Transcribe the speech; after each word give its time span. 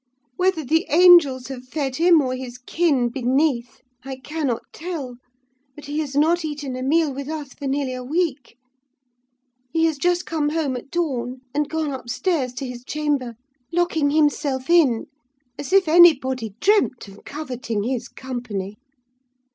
Whether 0.35 0.63
the 0.65 0.87
angels 0.89 1.47
have 1.49 1.67
fed 1.67 1.97
him, 1.97 2.21
or 2.23 2.33
his 2.33 2.57
kin 2.57 3.09
beneath, 3.09 3.81
I 4.03 4.15
cannot 4.15 4.63
tell; 4.73 5.17
but 5.75 5.85
he 5.85 5.99
has 5.99 6.15
not 6.15 6.43
eaten 6.43 6.75
a 6.75 6.81
meal 6.81 7.13
with 7.13 7.29
us 7.29 7.53
for 7.53 7.67
nearly 7.67 7.93
a 7.93 8.03
week. 8.03 8.57
He 9.71 9.85
has 9.85 9.99
just 9.99 10.25
come 10.25 10.49
home 10.49 10.75
at 10.75 10.89
dawn, 10.89 11.41
and 11.53 11.69
gone 11.69 11.93
upstairs 11.93 12.51
to 12.53 12.65
his 12.67 12.83
chamber; 12.83 13.35
locking 13.71 14.09
himself 14.09 14.71
in—as 14.71 15.71
if 15.71 15.87
anybody 15.87 16.55
dreamt 16.59 17.07
of 17.07 17.23
coveting 17.23 17.83
his 17.83 18.07
company! 18.07 18.77